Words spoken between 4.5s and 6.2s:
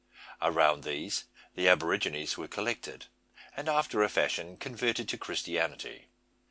converted to Christianity.